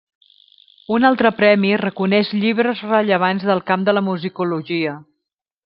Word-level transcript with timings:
Un 0.95 1.05
altre 1.09 1.31
premi 1.41 1.73
reconeix 1.81 2.33
llibres 2.39 2.83
rellevants 2.89 3.47
del 3.51 3.63
camp 3.71 3.87
de 3.91 3.97
la 3.99 4.05
musicologia. 4.09 4.99